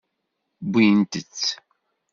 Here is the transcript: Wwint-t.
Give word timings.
Wwint-t. 0.67 1.35